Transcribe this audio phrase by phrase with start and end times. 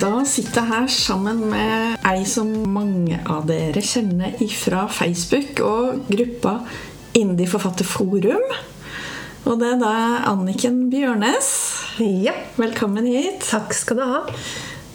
[0.00, 6.06] Da sitter jeg her sammen med ei som mange av dere kjenner ifra Facebook og
[6.08, 6.54] gruppa
[7.20, 8.46] Indie Forfatterforum.
[9.44, 9.92] Og det er da
[10.30, 11.50] Anniken Bjørnes.
[12.00, 12.32] Ja.
[12.56, 13.44] Velkommen hit.
[13.44, 14.22] Takk skal du ha.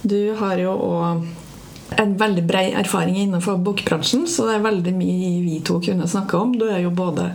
[0.02, 5.36] Du har jo òg en veldig brei erfaring innenfor bokbransjen, så det er veldig mye
[5.46, 6.58] vi to kunne snakke om.
[6.58, 7.30] Du er jo både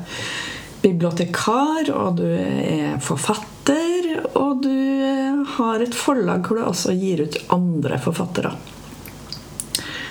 [0.82, 3.59] bibliotekar, og du er forfatter,
[4.38, 8.52] og du har et forlag hvor du også gir ut andre forfattere.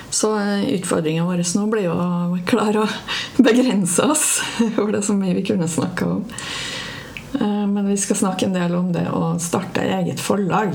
[0.10, 0.32] Så
[0.74, 2.90] utfordringa vår nå blir jo å klare å
[3.48, 4.28] begrense oss,
[4.76, 6.24] for det er så mye vi kunne snakke om.
[7.40, 10.74] Men vi skal snakke en del om det å starte eget forlag.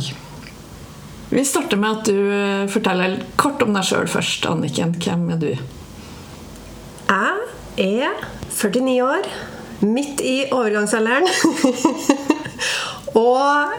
[1.34, 4.95] Vi starter med at du forteller kort om deg sjøl først, Anniken.
[5.02, 5.50] Hvem er du?
[7.75, 8.22] Jeg er
[8.55, 9.27] 49 år,
[9.83, 11.27] midt i overgangsalderen.
[13.15, 13.75] og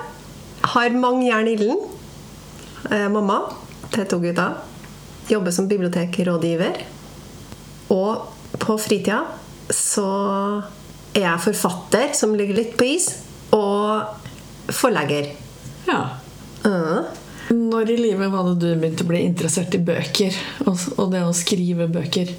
[0.76, 1.82] har mange jern i ilden.
[2.92, 3.42] Er mamma
[3.94, 4.62] til to gutter.
[5.30, 6.80] Jobber som bibliotekrådgiver.
[7.94, 9.24] Og på fritida
[9.74, 10.08] så
[11.16, 13.10] er jeg forfatter, som ligger litt på is,
[13.56, 15.32] og forlegger.
[15.88, 16.02] Ja.
[16.66, 17.06] Uh.
[17.56, 20.34] Når i livet var det du begynte å bli interessert i bøker,
[20.66, 22.34] og det å skrive bøker?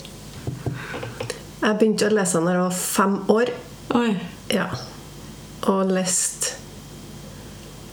[1.66, 3.52] Jeg begynte å lese da jeg var fem år.
[3.98, 4.10] Oi.
[4.50, 4.66] Ja.
[5.70, 6.65] Og leste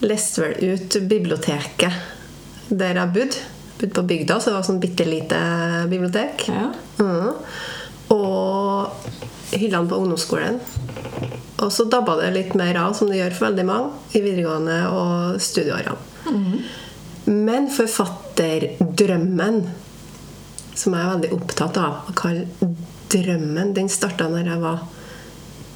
[0.06, 3.44] leste vel ut biblioteket der jeg bodde.
[3.80, 5.40] Bodde på bygda, så det var sånn bitte lite
[5.91, 6.47] bibliotek.
[6.50, 6.69] Ja.
[7.02, 7.34] Mm.
[8.13, 9.09] Og
[9.53, 10.59] hyllene på ungdomsskolen.
[11.63, 14.80] Og så dabba det litt mer av, som det gjør for veldig mange i videregående
[14.92, 15.96] og studieårene.
[17.30, 19.62] Men forfatterdrømmen,
[20.75, 22.72] som jeg er veldig opptatt av å kalle
[23.13, 24.84] drømmen, den starta når jeg var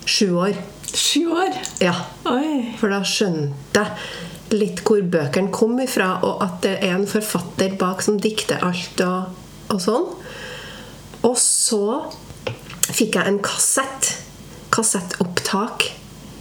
[0.08, 0.56] sju år.
[0.94, 1.58] Sju år?
[1.84, 1.94] Ja.
[2.32, 2.74] Oi.
[2.80, 7.76] For da skjønte jeg litt hvor bøkene kom ifra, og at det er en forfatter
[7.80, 9.36] bak som dikter alt og,
[9.74, 10.08] og sånn.
[11.28, 11.84] Og så
[12.88, 14.14] fikk jeg en kassett.
[14.72, 15.90] Kassettopptak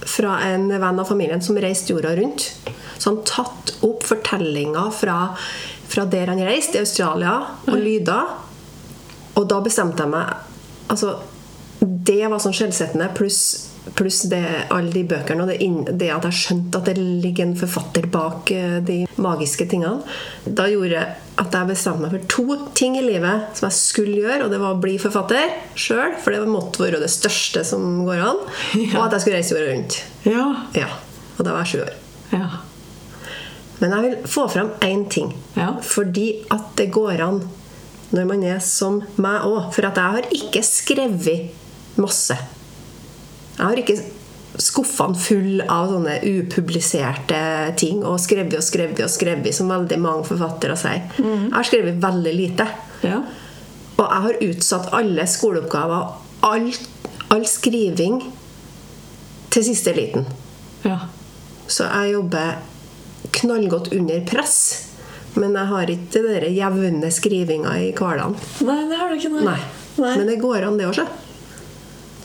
[0.07, 2.51] fra en venn av familien som reiste jorda rundt.
[2.97, 5.17] Så han tatt opp fortellinger fra,
[5.91, 7.35] fra der han reiste, i Australia,
[7.67, 8.35] og lyder.
[9.37, 10.43] Og da bestemte jeg meg
[10.87, 11.17] Altså,
[11.79, 13.41] det var sånn skjellsettende, pluss
[13.95, 15.57] pluss alle de bøkene og det,
[15.99, 20.01] det, at jeg skjønte at det ligger en forfatter bak uh, de magiske tingene.
[20.45, 21.05] Da gjorde
[21.37, 24.45] at jeg bestemte meg for to ting i livet som jeg skulle gjøre.
[24.45, 28.23] Og det var å bli forfatter sjøl, for det måtte være det største som går
[28.25, 28.41] an.
[28.95, 29.99] Og at jeg skulle reise jorda rundt.
[30.27, 30.47] Ja.
[30.77, 30.89] Ja,
[31.37, 31.93] Og da var jeg sju år.
[32.33, 32.47] Ja.
[33.77, 35.35] Men jeg vil få fram én ting.
[35.57, 35.75] Ja.
[35.85, 37.43] Fordi at det går an
[38.15, 39.69] når man er som meg òg.
[39.75, 41.56] For at jeg har ikke skrevet
[42.01, 42.37] masse.
[43.57, 43.97] Jeg har ikke
[44.57, 47.39] skuffene full av sånne upubliserte
[47.77, 51.03] ting og skrevet og skrevet og skrevet, som veldig mange forfattere sier.
[51.17, 52.65] Jeg har skrevet veldig lite.
[53.05, 53.19] Ja.
[53.97, 56.09] Og jeg har utsatt alle skoleoppgaver,
[56.45, 56.67] all,
[57.33, 58.19] all skriving,
[59.53, 60.25] til siste liten.
[60.85, 60.99] ja.
[61.67, 62.61] Så jeg jobber
[63.35, 64.59] knallgodt under press.
[65.35, 68.37] Men jeg har ikke den jevne skrivinga i hverdagen.
[68.63, 69.31] Nei, det har du ikke.
[69.43, 69.57] Nei.
[69.97, 70.13] Nei.
[70.15, 71.26] Men det går an, det òg, du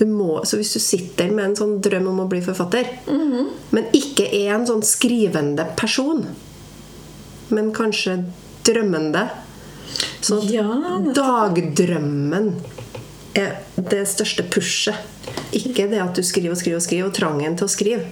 [0.01, 3.49] må, så hvis du sitter med en sånn drøm om å bli forfatter, Mhm.
[3.71, 6.27] men ikke er en sånn skrivende person,
[7.51, 8.25] men kanskje
[8.65, 9.31] drømmende
[10.23, 10.63] Så Ja,
[11.15, 12.55] dagdrømmen
[13.35, 14.95] er det største pushet.
[15.53, 18.05] Ikke det at du skriver og skriver og skriver, og trangen til å skrive.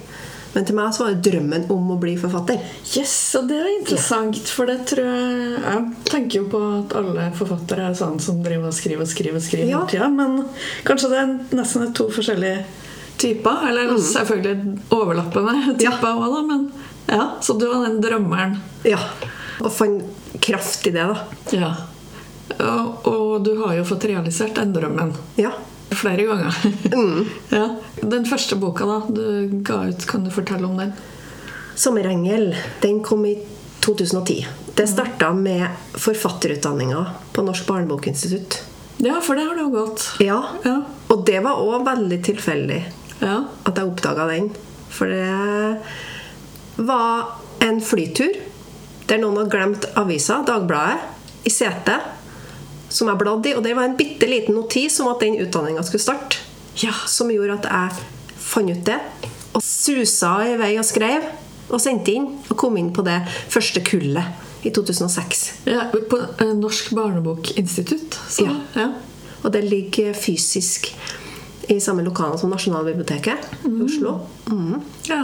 [0.55, 2.59] Men til meg så var det drømmen om å bli forfatter.
[2.99, 7.29] Yes, og det er interessant, for det tror jeg Jeg tenker jo på at alle
[7.39, 9.79] forfattere er sånn som driver og skriver og skriver, og skriver Ja.
[9.85, 10.45] hele tida, men
[10.89, 12.65] kanskje det er nesten to forskjellige
[13.21, 13.69] typer.
[13.69, 16.73] Eller selvfølgelig overlappende typer òg, da, men
[17.11, 17.31] ja.
[17.43, 18.59] Så du var den drømmeren.
[18.87, 18.99] Ja.
[19.61, 20.03] Og fant
[20.41, 21.17] kraft i det, da.
[21.55, 21.71] Ja.
[22.61, 25.15] Og, og du har jo fått realisert den drømmen.
[25.39, 25.51] Ja.
[25.91, 26.57] Flere ganger.
[27.51, 27.65] ja.
[28.03, 29.25] Den første boka da du
[29.67, 30.93] ga ut, kan du fortelle om den?
[31.75, 33.39] 'Sommerengel' den kom i
[33.81, 34.47] 2010.
[34.77, 35.67] Det starta med
[35.97, 38.59] forfatterutdanninga på Norsk barnebokinstitutt.
[39.01, 40.05] Ja, for det har du jo gått.
[40.21, 40.43] Ja.
[40.65, 40.83] Ja.
[41.09, 42.81] Og det var òg veldig tilfeldig
[43.21, 43.45] Ja.
[43.65, 44.51] at jeg oppdaga den.
[44.91, 45.81] For det
[46.77, 47.25] var
[47.61, 48.37] en flytur
[49.09, 51.01] der noen hadde glemt avisa, Dagbladet,
[51.45, 52.01] i setet.
[52.91, 53.55] Som jeg bladde i.
[53.57, 56.41] Og det var en bitte liten notis om at den utdanninga skulle starte.
[56.83, 56.93] Ja.
[57.11, 58.05] Som gjorde at jeg
[58.51, 58.99] fant ut det.
[59.55, 61.27] Og susa i vei og skrev.
[61.71, 62.27] Og sendte inn.
[62.51, 63.21] Og kom inn på det
[63.53, 65.45] første kullet i 2006.
[65.71, 66.19] ja på
[66.59, 68.19] Norsk barnebokinstitutt.
[68.29, 68.57] Så, Ja.
[68.77, 68.89] ja.
[69.43, 70.91] Og det ligger fysisk
[71.71, 74.19] i samme lokale som Nasjonalbiblioteket i Oslo.
[74.51, 74.83] Mm.
[75.09, 75.23] ja.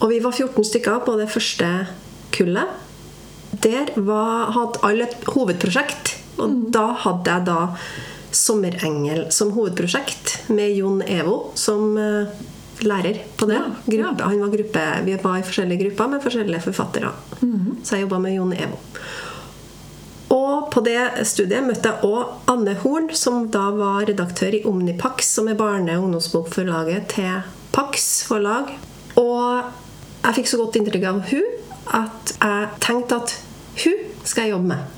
[0.00, 1.86] Og vi var 14 stykker på det første
[2.34, 2.66] kullet.
[3.62, 6.16] Der var, hadde alle et hovedprosjekt.
[6.38, 7.58] Og da hadde jeg da
[8.34, 12.34] Sommerengel som hovedprosjekt med Jon Evo som eh,
[12.84, 13.60] lærer på det.
[13.86, 17.12] Gruppe, Han var gruppe, vi var i forskjellige grupper med forskjellige forfattere.
[17.82, 18.78] Så jeg jobba med Jon Evo.
[20.28, 25.32] Og på det studiet møtte jeg òg Anne Horn, som da var redaktør i Omnipax,
[25.38, 27.40] som er barne- og ungdomsbokforlaget til
[27.72, 28.74] Pax forlag.
[29.16, 29.64] Og
[30.24, 31.48] jeg fikk så godt inntrykk av hun
[31.96, 33.34] at jeg tenkte at
[33.84, 34.97] hun skal jeg jobbe med.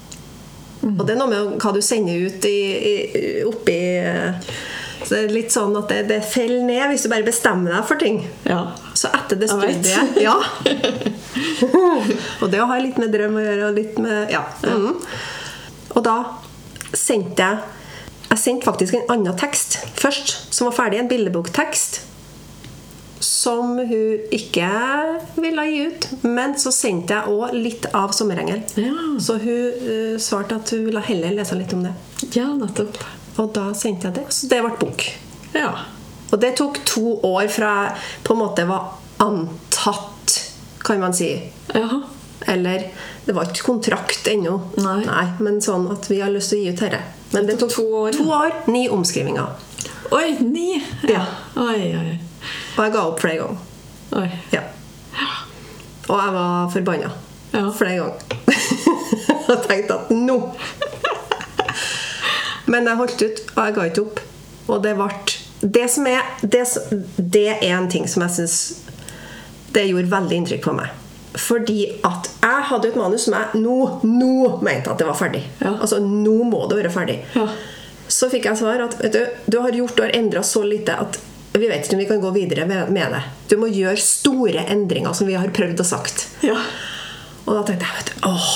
[0.86, 2.58] Og det er noe med hva du sender ut i,
[2.90, 2.92] i,
[3.44, 4.52] oppi eh,
[5.02, 7.84] Så det er litt sånn at det, det faller ned hvis du bare bestemmer deg
[7.88, 8.22] for ting.
[8.48, 8.62] ja.
[8.96, 10.34] Så etter det studiet Ja.
[12.42, 13.68] og det har litt med drøm å gjøre.
[13.70, 14.42] Og litt med Ja.
[14.66, 14.96] Mm.
[15.96, 16.16] Og da
[16.96, 17.76] sendte jeg
[18.30, 21.00] Jeg sendte faktisk en annen tekst først, som var ferdig.
[21.00, 22.00] En bildeboktekst.
[23.20, 24.68] Som hun ikke
[25.36, 26.08] ville gi ut.
[26.24, 28.62] Men så sendte jeg òg litt av 'Sommerengel'.
[28.80, 28.94] Ja.
[29.20, 31.94] Så hun uh, svarte at hun ville heller lese litt om det.
[32.32, 32.96] ja, nettopp.
[33.36, 34.26] Og da sendte jeg det.
[34.34, 35.04] Så det ble bok.
[35.54, 35.70] Ja.
[36.30, 37.94] Og det tok to år fra jeg
[38.26, 40.36] på en måte var antatt,
[40.84, 41.32] kan man si.
[41.74, 42.02] Ja.
[42.48, 42.88] Eller
[43.24, 44.56] det var ikke kontrakt ennå.
[44.80, 45.00] Nei.
[45.06, 47.00] Nei, men sånn at vi har lyst til å gi ut dette.
[47.34, 49.52] Men det, tok tok to år, To år, Ni omskrivinger.
[50.10, 50.80] Oi, ni!
[51.06, 51.22] Ja.
[51.60, 52.18] Oi, oi,
[52.76, 53.56] Og jeg ga opp flere ganger.
[54.20, 54.28] oi.
[54.52, 54.62] Ja.
[56.08, 57.10] Og jeg var forbanna
[57.52, 57.64] Ja.
[57.74, 58.14] flere ganger.
[59.50, 60.36] og tenkte at nå
[62.70, 64.20] Men jeg holdt ut, og jeg ga ikke opp.
[64.70, 65.08] Og det ble
[65.74, 66.62] Det som er Det,
[67.18, 68.56] det er en ting som jeg syns
[69.74, 70.92] Det gjorde veldig inntrykk på meg.
[71.38, 74.30] Fordi at jeg hadde et manus som jeg nå, nå
[74.66, 75.44] mente at det var ferdig.
[75.62, 75.76] Ja.
[75.76, 77.20] Altså nå må det være ferdig.
[77.36, 77.44] Ja.
[78.10, 81.20] Så fikk jeg svar at vet du, du har gjort og endra så lite at
[81.58, 83.22] vi vet ikke om vi kan gå videre med det.
[83.50, 86.28] Du må gjøre store endringer, som vi har prøvd og sagt.
[86.46, 86.54] Ja.
[87.46, 88.52] Og da tenkte jeg vet du, åh,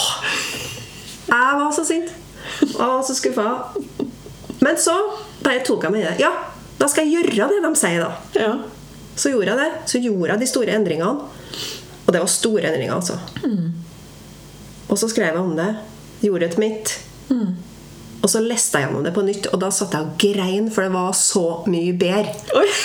[1.27, 2.13] Jeg var så sint.
[2.61, 3.49] Jeg var så skuffa.
[4.63, 4.95] Men så
[5.43, 6.15] bare tok jeg meg i det.
[6.23, 6.31] Ja,
[6.79, 8.39] da skal jeg gjøre det de sier, da.
[8.39, 8.53] Ja.
[9.17, 9.91] Så gjorde jeg det.
[9.91, 11.27] Så gjorde jeg de store endringene.
[12.05, 13.19] Og det var store endringer, altså.
[14.89, 15.71] Og så skrev jeg om det.
[16.23, 16.99] Gjorde et mitt.
[17.31, 17.73] mitt.
[18.25, 20.87] Og så leste jeg gjennom det på nytt, og da satt jeg og grein, for
[20.87, 22.33] det var så mye bedre.
[22.57, 22.69] Oi!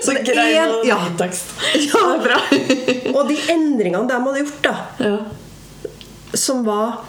[0.00, 0.96] Så det grein en, og ja.
[1.18, 1.50] tekst.
[1.74, 1.98] Ja.
[1.98, 2.36] Det er bra.
[3.18, 5.16] Og de endringene de hadde gjort, da, Ja.
[6.38, 7.00] som var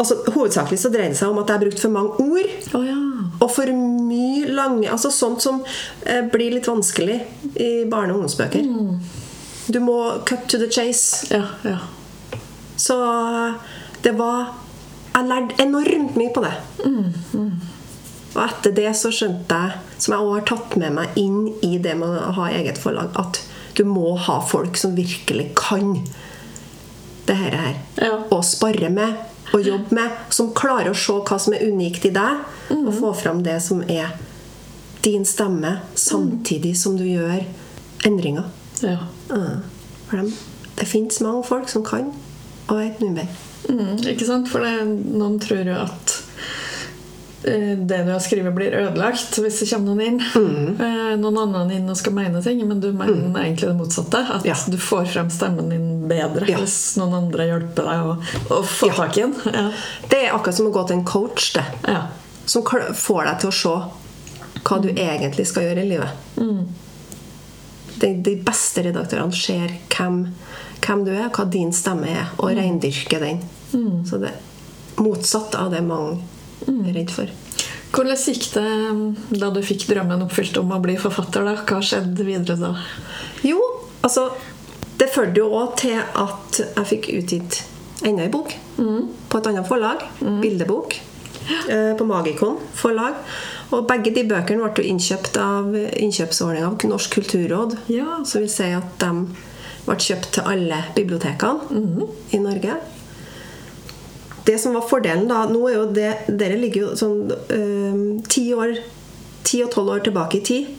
[0.00, 2.54] altså, Hovedsakelig så dreide det seg om at jeg brukte for mange ord.
[2.74, 2.96] Oh, ja.
[3.44, 5.60] Og for mye lange Altså sånt som
[6.08, 7.18] eh, blir litt vanskelig
[7.60, 8.66] i barne- og ungdomsbøker.
[9.68, 11.28] Du må cut to the chase.
[11.30, 11.76] Ja, ja.
[12.80, 12.96] Så
[14.02, 14.54] det var
[15.16, 16.54] Jeg lærte enormt mye på det.
[18.36, 21.78] Og etter det så skjønte jeg, som jeg også har tatt med meg inn i
[21.80, 23.40] det med å ha eget forlag, at
[23.76, 26.02] du må ha folk som virkelig kan
[27.26, 27.56] det her.
[27.96, 28.18] Ja.
[28.28, 29.16] Og spare med
[29.54, 30.20] og jobbe med.
[30.34, 32.44] Som klarer å se hva som er unikt i deg,
[32.76, 34.12] og få fram det som er
[35.06, 37.44] din stemme, samtidig som du gjør
[38.04, 38.50] endringer.
[38.82, 38.98] ja.
[39.30, 39.64] Mm.
[40.06, 40.30] For dem,
[40.78, 42.12] det fins mange folk som kan
[42.68, 43.45] og vet mye mer.
[43.68, 44.48] Mm, ikke sant?
[44.48, 44.74] For det,
[45.16, 46.12] noen tror jo at
[47.46, 50.20] eh, det du har skrevet, blir ødelagt hvis det kommer noen inn.
[50.80, 54.22] Eh, noen annen inn og skal mene ting, men du mener egentlig det motsatte.
[54.38, 54.54] At Ja.
[54.70, 56.58] du får frem stemmen din bedre Ja.
[56.62, 58.16] hvis noen andre hjelper deg å,
[58.54, 58.94] å få Ja.
[59.02, 59.34] tak i den.
[60.08, 62.06] Det er akkurat som å gå til en coach det, Ja.
[62.46, 63.76] som får deg til å se
[64.66, 66.10] hva du egentlig skal gjøre i livet.
[67.98, 70.26] De, de beste redaktørene ser hvem,
[70.84, 73.40] hvem du er, hva din stemme er, og reindyrke den.
[74.06, 76.18] Så det er motsatt av det mange
[76.66, 77.30] er redd for.
[77.96, 79.02] Hvordan gikk det mm,
[79.40, 81.46] da du fikk drømmen oppfylt om å bli forfatter?
[81.46, 81.54] da?
[81.64, 82.72] Hva skjedde videre da?
[83.46, 83.60] Jo,
[84.04, 84.30] altså
[84.98, 87.58] Det førte jo òg til at jeg fikk utgitt
[88.04, 90.02] enda en bok på et annet forlag.
[90.42, 90.96] Bildebok.
[91.68, 93.14] eh, På Magikon forlag.
[93.72, 97.76] Og begge de bøkene ble innkjøpt av innkjøpsordninga av Norsk kulturråd.
[97.92, 98.20] Ja.
[98.24, 99.12] Så vil si at de
[99.86, 102.76] ble kjøpt til alle bibliotekene i Norge.
[104.46, 108.76] Det som var fordelen da Nå er jo det Dere ligger jo sånn ti år
[109.46, 110.70] Ti og tolv år tilbake i tid.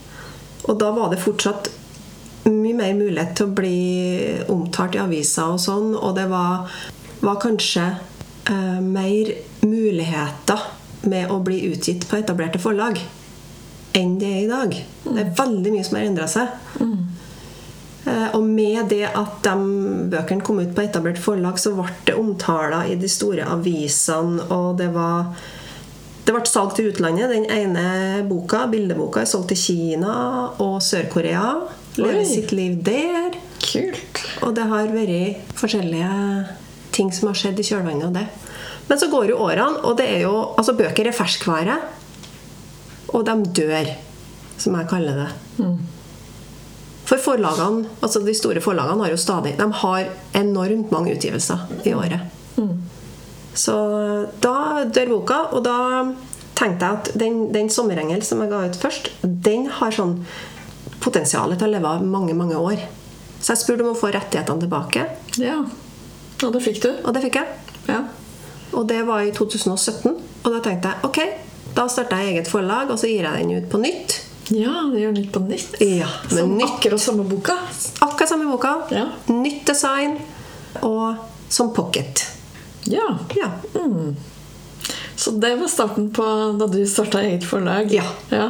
[0.67, 1.69] Og da var det fortsatt
[2.51, 3.77] mye mer mulighet til å bli
[4.51, 6.67] omtalt i aviser og sånn, og det var,
[7.23, 7.85] var kanskje
[8.51, 9.31] øh, mer
[9.67, 10.67] muligheter
[11.07, 12.99] med å bli utgitt på etablerte forlag
[13.97, 14.75] enn det er i dag.
[15.07, 16.51] Det er veldig mye som har endra seg.
[16.83, 17.16] Eh,
[18.07, 19.53] Og med det at de
[20.11, 24.77] bøkene kom ut på etablert forlag, så ble det omtaler i de store avisene, og
[24.79, 25.33] det var
[26.27, 27.31] det ble salg til utlandet.
[27.31, 30.15] Den ene boka, bildeboka, er solgt til Kina
[30.59, 31.53] og Sør-Korea.
[31.95, 33.37] Lever sitt liv der.
[33.63, 34.19] Kult.
[34.43, 36.09] Og det har vært forskjellige
[36.97, 38.25] ting som har skjedd i kjølvannet av det.
[38.89, 41.79] Men så går jo årene, og det er jo Altså, bøker er ferskvare.
[43.15, 43.93] Og de dør,
[44.59, 45.29] som jeg kaller det.
[47.07, 51.93] For forlagene, altså de store forlagene har jo stadig De har enormt mange utgivelser i
[51.95, 52.19] året.
[53.57, 53.73] Så
[54.43, 55.77] da dør boka, og da
[56.57, 60.25] tenkte jeg at den, den 'Sommerengel' som jeg ga ut først, den har sånn
[61.01, 62.77] potensial til å leve av mange, mange år.
[63.41, 65.63] Så jeg spurte om å få rettighetene tilbake, Ja.
[66.43, 66.89] Og det fikk du.
[67.03, 67.47] og det fikk jeg.
[67.87, 68.03] Ja.
[68.73, 70.15] Og det var i 2017.
[70.43, 71.19] Og da tenkte jeg ok,
[71.75, 74.26] da starter jeg eget forlag, og så gir jeg den ut på nytt.
[74.53, 75.75] Ja, det gjør Nytt på nytt.
[75.83, 76.69] Ja, men Som nytt.
[76.71, 77.57] akkurat samme boka.
[77.99, 78.75] Akkurat samme boka.
[78.91, 79.07] Ja.
[79.33, 80.19] Nytt design.
[80.81, 81.15] Og
[81.49, 82.23] som pocket.
[82.83, 83.17] Ja.
[83.35, 83.51] Ja.
[85.15, 86.23] Så det var starten på
[86.59, 87.91] da du starta eget forlag?
[88.29, 88.49] Ja.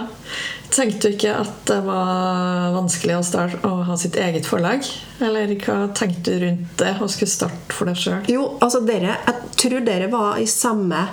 [0.70, 4.84] Tenkte du ikke at det var vanskelig å, starte, å ha sitt eget forlag?
[5.24, 8.28] Eller hva tenkte du rundt det, å skulle starte for deg sjøl?
[8.30, 11.06] Jo, altså dere Jeg tror dere var i samme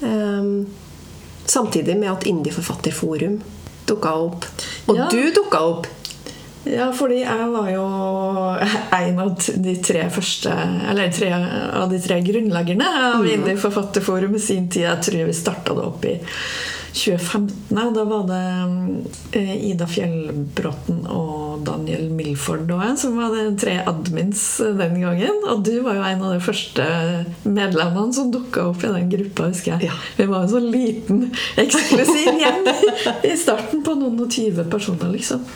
[0.00, 0.64] um,
[1.44, 3.38] Samtidig med at Indieforfatterforum
[3.86, 4.44] dukka opp.
[4.86, 5.08] Og Ja.
[5.10, 5.86] du dukka opp!
[6.64, 7.84] Ja, fordi jeg var jo
[8.92, 9.30] en av
[9.64, 10.52] de tre første
[10.90, 12.84] Eller tre av de tre grunnleggerne
[13.14, 14.82] av Indie Forfatterforum i sin tid.
[14.82, 16.18] Jeg tror vi starta det opp i
[16.92, 17.94] 2015.
[17.94, 23.76] Da var det eh, Ida Fjellbråten og Daniel Milford og jeg som var de tre
[23.86, 25.42] admins eh, den gangen.
[25.52, 26.88] Og du var jo en av de første
[27.46, 29.90] medlemmene som dukka opp i den gruppa, husker jeg.
[29.90, 30.00] Ja.
[30.18, 31.24] Vi var en sånn liten,
[31.60, 32.68] eksklusiv gjeng
[33.30, 35.46] i starten på noen og tyve personer, liksom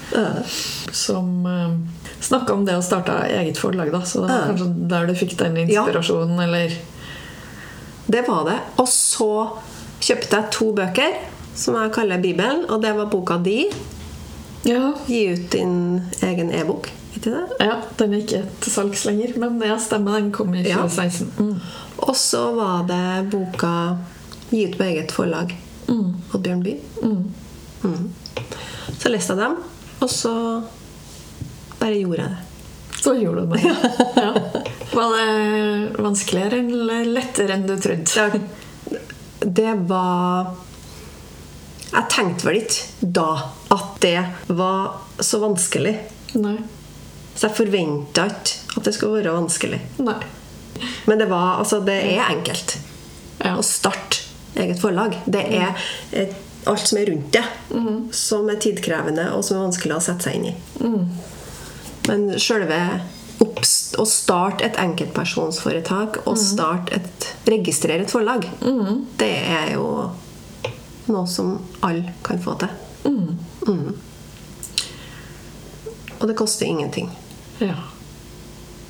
[0.95, 1.75] som uh,
[2.21, 3.93] snakka om det å starte eget forlag.
[3.93, 4.03] Da.
[4.07, 6.77] Så det var kanskje der du fikk den inspirasjonen, eller
[8.07, 8.59] Det var det.
[8.77, 9.31] Og så
[10.05, 11.15] kjøpte jeg to bøker
[11.57, 13.61] som jeg kaller Bibelen, og det var boka di.
[14.67, 14.93] Ja.
[15.07, 15.75] Gi ut din
[16.25, 16.89] egen e-bok.
[17.15, 17.45] Vet du det?
[17.63, 17.77] ja.
[18.01, 20.17] Den er ikke til salgs lenger, men ja, stemmer.
[20.19, 20.83] Den kom i Ja.
[20.83, 21.31] 2016.
[21.39, 21.55] Mm.
[22.09, 23.75] Og så var det boka
[24.51, 25.55] Gi ut på eget forlag
[25.89, 26.15] Mm.
[26.33, 26.81] Bjørn Bye.
[27.03, 28.11] Mm.
[28.99, 29.57] Så leste jeg dem,
[30.01, 30.31] og så
[31.79, 33.03] bare gjorde jeg det.
[33.05, 33.75] Så gjorde du det.
[34.25, 34.31] Ja.
[34.95, 38.07] Var det vanskeligere eller lettere enn du trodde?
[38.33, 38.41] Det
[39.89, 40.55] var
[41.93, 43.27] Jeg tenkte vel ikke da
[43.75, 45.95] at det var så vanskelig.
[46.35, 46.57] Nei.
[47.35, 49.81] Så jeg forventa ikke at det skulle være vanskelig.
[50.03, 50.17] Nei.
[51.07, 52.77] Men det var Altså, det er enkelt
[53.45, 53.57] Ja.
[53.59, 54.23] å starte
[54.57, 55.17] eget forlag.
[55.27, 55.75] Det er
[56.13, 56.35] et,
[56.67, 57.45] alt som er rundt det,
[58.15, 60.55] som er tidkrevende, og som er vanskelig å sette seg inn i.
[62.09, 62.79] Men sjølve
[63.99, 68.47] å starte et enkeltpersonsforetak og starte et registrere et forlag,
[69.21, 69.89] det er jo
[71.11, 72.73] noe som alle kan få til.
[73.05, 73.91] Mm.
[76.21, 77.11] Og det koster ingenting.
[77.61, 77.77] ja.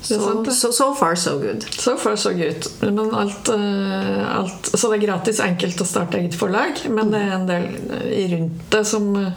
[0.05, 1.63] Så, so, so, so far, so good.
[1.63, 2.67] So far, so good.
[2.79, 7.21] Men alt, eh, alt, så det er gratis enkelt å starte eget forlag, men det
[7.25, 7.65] er en del
[8.13, 9.31] i rundt det som, eh,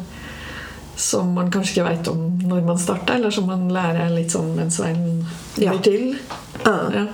[0.99, 4.51] som man kanskje ikke vet om når man starter, eller som man lærer litt sånn
[4.57, 5.25] mens veien
[5.63, 5.73] Ja.
[5.73, 6.19] blir til.
[6.65, 6.77] Ja.
[6.95, 7.07] Ja.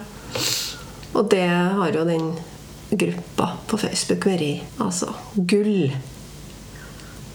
[1.15, 2.33] Og det har jo den
[2.95, 5.93] gruppa på Facebook vært altså gull.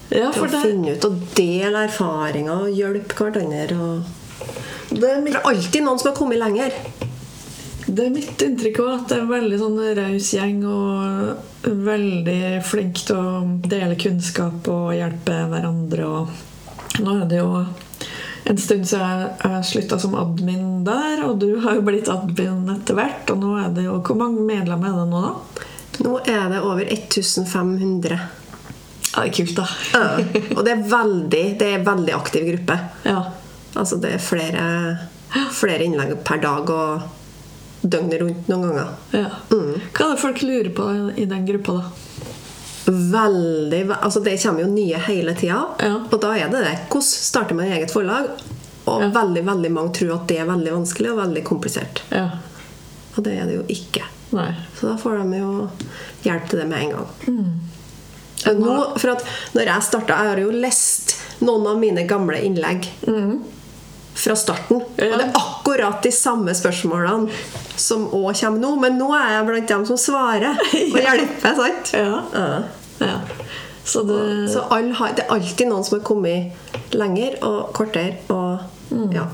[0.10, 3.78] ja, For å det, finne ut og dele erfaringer og hjelpe hverandre.
[3.78, 4.04] Og...
[5.00, 6.74] det er alltid noen som har kommet lenger.
[7.96, 12.42] Det er mitt inntrykk òg at det er en veldig sånn raus gjeng og veldig
[12.66, 16.08] flink til å dele kunnskap og hjelpe hverandre.
[16.08, 17.50] Og nå er det jo
[18.50, 22.98] en stund jeg, jeg slutta som admin der, og du har jo blitt admin etter
[22.98, 23.30] hvert.
[23.34, 25.66] Og nå er det jo Hvor mange medlemmer er det nå, da?
[26.06, 28.20] Nå er det over 1500.
[29.10, 29.68] Ja, det er kult, da.
[29.94, 30.08] Ja.
[30.56, 32.78] Og det er veldig, det er en veldig aktiv gruppe.
[33.08, 33.22] Ja.
[33.78, 34.66] Altså det er flere,
[35.54, 37.19] flere innlegg per dag og
[37.82, 38.88] døgnet rundt noen ganger.
[39.12, 39.26] ja.
[39.50, 41.84] Hva er det folk lurer på i den gruppa, da?
[42.90, 45.60] Veldig, ve- altså Det kommer jo nye hele tida.
[45.80, 46.00] Ja.
[46.12, 46.76] Og da er det det.
[46.90, 48.30] Hvordan starter man eget forlag?
[48.88, 49.10] Og Ja.
[49.14, 52.02] veldig veldig mange tror at det er veldig vanskelig og veldig komplisert.
[52.12, 52.30] Ja.
[53.18, 54.04] Og det er det jo ikke.
[54.32, 54.56] Nei.
[54.80, 55.70] Så da får de jo
[56.24, 57.08] hjelp til det med en gang.
[57.28, 57.60] Mm.
[58.60, 62.88] Nå, for at når jeg starta Jeg har jo lest noen av mine gamle innlegg
[64.16, 64.82] fra starten.
[64.82, 67.30] Og det er akkurat de samme spørsmålene
[67.80, 68.74] som òg kommer nå.
[68.84, 70.60] Men nå er jeg blant dem som svarer
[70.94, 71.56] og hjelper.
[71.64, 71.94] sant?
[71.96, 72.20] Ja.
[72.36, 72.50] Ja.
[73.08, 73.18] ja.
[73.90, 74.20] Så det
[74.54, 78.20] Så all, det er alltid noen som har kommet lenger og kortere.
[78.30, 78.60] Og,
[79.16, 79.26] ja.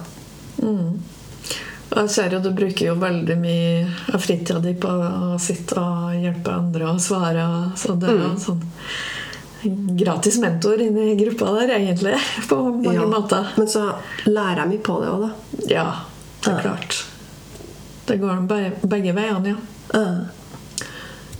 [1.96, 3.84] Jeg ser jo du bruker jo veldig mye
[4.14, 7.46] av fritida di på å sitte og hjelpe andre og svare.
[7.80, 8.64] Så det er jo en sånn
[9.98, 12.16] gratis mentor inni gruppa der, egentlig.
[12.50, 13.08] På mange Ja.
[13.10, 13.48] måter.
[13.58, 13.86] Men så
[14.28, 15.32] lærer jeg mye på det òg, da.
[15.72, 15.86] Ja,
[16.44, 16.62] det er Ja.
[16.68, 17.00] klart.
[18.06, 20.00] Det går be- begge veiene, ja.
[20.00, 20.20] Uh.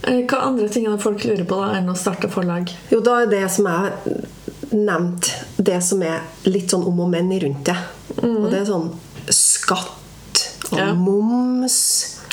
[0.02, 2.70] Eh, Hva andre ting det folk lurer på da, enn å starte forlag?
[2.90, 4.20] Jo, da er det som jeg
[4.72, 5.30] nevnte,
[5.62, 7.76] det som er litt sånn om og men rundt det.
[8.22, 8.90] Og det er sånn
[9.30, 10.42] skatt
[10.72, 10.92] og Ja.
[10.94, 11.76] moms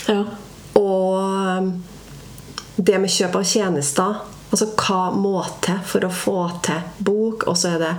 [0.07, 0.23] Ja.
[0.75, 1.83] og um,
[2.77, 4.15] det med kjøp av tjenester.
[4.51, 7.47] Altså hva må til for å få til bok?
[7.47, 7.95] Og så er det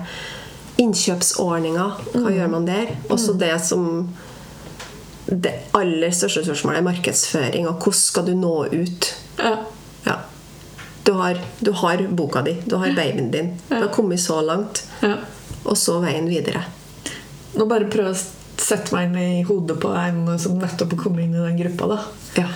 [0.83, 1.91] innkjøpsordninger.
[2.15, 2.93] Hva gjør man der?
[3.11, 4.09] Og så det som
[5.41, 7.67] Det aller største spørsmålet er markedsføring.
[7.71, 9.11] Og hvordan skal du nå ut?
[9.41, 9.57] ja.
[10.05, 10.19] Ja.
[11.05, 13.51] Du har, du har boka di, du har babyen din.
[13.69, 14.85] Du har kommet så langt.
[15.03, 15.17] ja.
[15.65, 16.61] Og så veien videre.
[17.57, 18.17] Nå bare prøv å
[18.61, 21.87] sette meg inn i hodet på en som nettopp har kommet inn i den gruppa.
[21.95, 21.99] da.
[22.43, 22.49] Ja.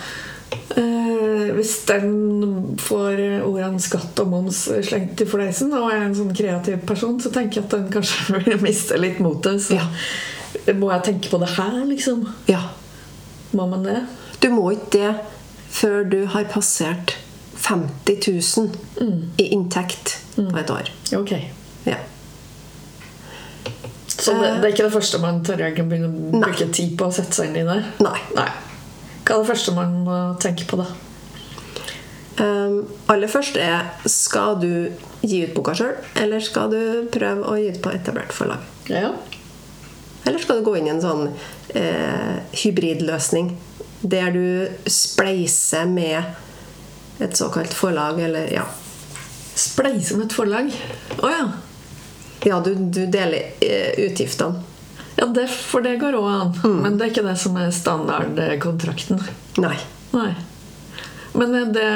[0.77, 6.33] Eh, hvis den får ordene skatt og moms slengt i fleisen og er en sånn
[6.37, 9.61] kreativ person, så tenker jeg at den kanskje vil miste litt motet.
[9.65, 9.87] Så Ja.
[10.77, 12.27] Må jeg tenke på det her, liksom?
[12.49, 12.61] ja.
[13.51, 14.03] Må man det?
[14.43, 15.13] Du må ikke det
[15.73, 17.15] før du har passert
[17.59, 18.19] 50
[18.99, 20.91] 000 i inntekt på et år.
[21.17, 21.33] Ok.
[21.89, 21.97] Ja.
[24.19, 26.41] Så det, det er ikke det første man tør å begynne å Nei.
[26.45, 27.79] bruke tid på å sette seg inn i det?
[28.03, 28.17] Nei.
[28.37, 28.49] Nei.
[29.23, 30.87] Hva er det første man må tenke på, da?
[32.39, 34.71] Um, aller først er skal du
[35.25, 36.79] gi ut boka sjøl, eller skal du
[37.11, 38.63] prøve å gi ut på etablert forlag?
[38.91, 39.11] Ja.
[40.29, 41.23] Eller skal du gå inn i en sånn
[41.73, 43.47] eh, hybridløsning
[43.99, 44.45] der du
[44.85, 48.67] spleiser med et såkalt forlag, eller ja.
[49.57, 50.69] Spleiser med et forlag?
[51.17, 51.47] Å ja.
[52.45, 54.61] Ja, du, du deler eh, utgiftene.
[55.17, 56.53] ja det, for det går òg an.
[56.85, 59.25] Men det er ikke det som er standardkontrakten.
[59.65, 59.75] Nei.
[60.13, 60.29] Nei.
[61.33, 61.89] Men det,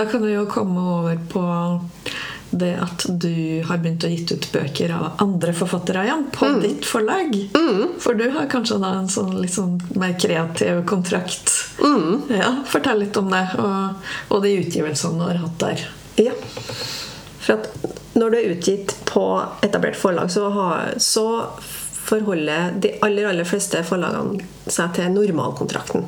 [0.00, 1.44] da kan du jo komme over på
[2.60, 6.86] det at du har begynt å gitt ut bøker av andre forfattere igjen på ditt
[6.88, 7.34] forlag.
[8.02, 11.52] For du har kanskje da en sånn sånn mer kreativ kontrakt.
[12.32, 15.86] Ja, Fortell litt om det, og, og de utgivelsene du har hatt der.
[16.26, 16.34] Ja.
[17.46, 19.24] For at når du er utgitt på
[19.62, 21.26] etablert forlag, så, har, så
[22.06, 26.06] forholder de aller, aller fleste forlagene seg til normalkontrakten.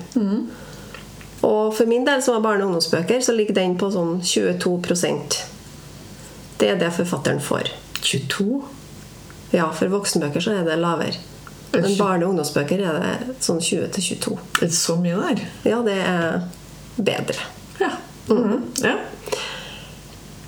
[1.47, 4.79] Og for min del, som har barne- og ungdomsbøker, så ligger den på sånn 22
[6.59, 7.71] Det er det forfatteren får.
[8.03, 8.63] 22?
[9.55, 11.15] Ja, for voksenbøker så er det lavere.
[11.73, 14.39] Men barne- og ungdomsbøker er det sånn 20-22.
[14.63, 15.43] Er det så mye der?
[15.69, 16.41] Ja, det er
[16.97, 17.45] bedre.
[17.81, 17.91] Ja.
[18.29, 18.63] Mhm.
[18.83, 18.97] ja.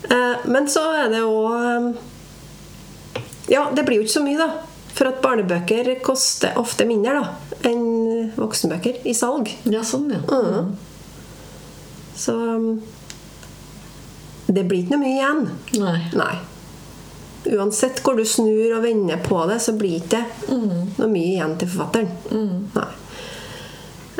[0.09, 1.93] Eh, Men så er det jo
[3.47, 4.49] Ja, det blir jo ikke så mye, da.
[4.93, 7.35] For at barnebøker koster ofte mindre da,
[7.69, 9.49] enn voksenbøker i salg.
[9.65, 10.19] Ja, sånn, ja.
[10.27, 10.75] Mhm.
[12.15, 12.81] Så um,
[14.51, 15.43] det blir ikke noe mye igjen.
[15.81, 15.99] Nei.
[16.17, 16.33] Nei.
[17.55, 20.97] Uansett hvor du snur og vender på det, så blir ikke mm.
[20.99, 22.11] noe mye igjen til forfatteren.
[22.75, 22.89] Nei.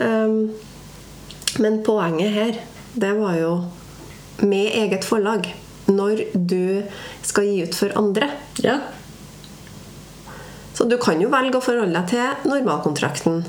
[0.01, 0.37] Um,
[1.61, 2.61] men poenget her,
[2.93, 3.51] det var jo
[4.41, 5.51] med eget forlag.
[5.91, 6.83] Når du
[7.25, 8.29] skal gi ut for andre.
[8.63, 8.77] Ja.
[10.73, 13.43] Så du kan jo velge å forholde deg til normalkontrakten.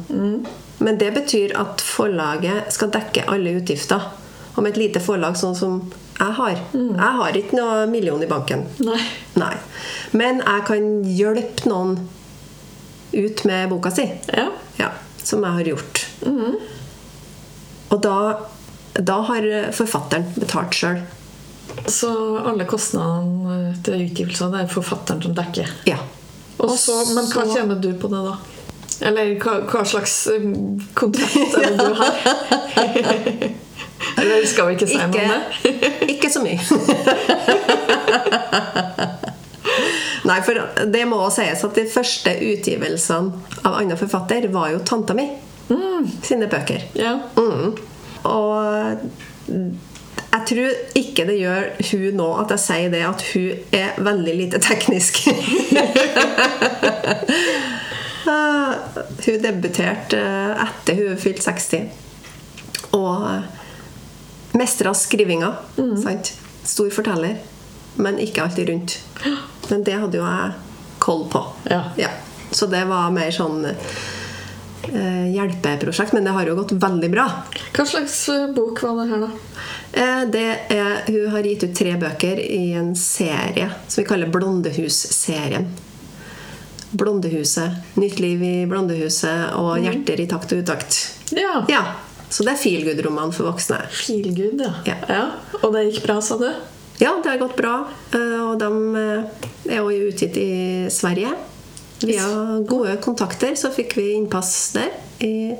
[0.83, 4.11] Men det betyr at forlaget skal dekke alle utgifter.
[4.57, 5.79] Med et lite forlag sånn som
[6.19, 8.67] jeg har Jeg har ikke noe million i banken.
[8.85, 9.01] Nei.
[9.41, 9.55] Nei.
[10.13, 11.97] Men jeg kan hjelpe noen
[13.13, 14.05] ut med boka si.
[14.29, 14.51] Ja.
[14.79, 14.91] Ja,
[15.23, 16.05] som jeg har gjort.
[17.93, 18.17] Og da,
[18.97, 21.03] da har forfatteren betalt sjøl.
[21.89, 22.13] Så
[22.45, 25.75] alle kostnadene til utgivelsene det er forfatteren som dekker?
[25.89, 25.99] Ja.
[26.63, 28.39] Og så, men hva tjener du på det, da?
[29.09, 33.53] Eller hva, hva slags um, kontrakt er det du har?
[34.17, 35.41] Eller skal vi ikke si om det?
[35.65, 36.61] Ikke, ikke så mye.
[40.29, 40.55] Nei, for
[40.93, 43.29] det må også sies at de første utgivelsene
[43.67, 45.27] av annen forfatter var jo tanta mi
[46.23, 46.81] sine bøker.
[46.99, 47.13] Ja.
[47.39, 47.69] Mm.
[48.29, 48.55] Og
[50.33, 54.35] jeg tror ikke det gjør hun nå at jeg sier det at hun er veldig
[54.45, 55.13] lite teknisk.
[58.27, 58.75] Ah,
[59.27, 61.89] hun debuterte eh, etter hun fylte 60.
[62.95, 63.43] Og
[64.53, 65.55] mestra skrivinga.
[66.03, 66.35] Sant?
[66.63, 67.39] Stor forteller,
[67.97, 68.99] men ikke alltid rundt.
[69.69, 70.53] Men det hadde jo jeg
[71.03, 71.45] koll på.
[71.71, 72.11] Ja.
[72.51, 77.29] Så det var mer sånn eh, hjelpeprosjekt, men det har jo gått veldig bra.
[77.73, 79.31] Hva slags eh, bok var det her, da?
[79.93, 80.45] Eh, det
[80.77, 85.71] er, hun har gitt ut tre bøker i en serie som vi kaller Blondehus-serien.
[86.93, 90.99] Blondehuset, Nytt liv i Blondehuset og Hjerter i takt og utakt.
[91.33, 91.63] Ja.
[91.73, 91.83] Ja,
[92.33, 93.79] Så det er feel good-roman for voksne.
[93.93, 94.97] Feelgood, ja.
[95.09, 95.23] Ja.
[95.61, 96.49] Og det gikk bra, sa du?
[97.03, 97.75] Ja, det har gått bra.
[98.17, 100.51] eh, Og de eh, er jo utgitt i
[100.93, 101.35] Sverige.
[102.03, 102.25] Via
[102.67, 104.89] gode kontakter så fikk vi innpass der.
[105.23, 105.55] I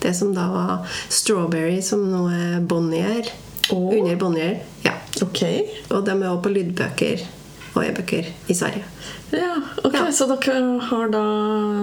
[0.00, 3.28] det som da var Strawberry, som nå er Bonnier.
[3.70, 3.90] Oh.
[3.92, 4.60] Under Bonnier.
[4.86, 4.94] Ja.
[5.22, 5.66] Okay.
[5.90, 7.26] Og de er også på lydbøker
[7.74, 8.84] og e-bøker i Sverige.
[9.32, 9.54] Ja,
[9.84, 10.10] ok, Ja.
[10.12, 11.24] Så dere har da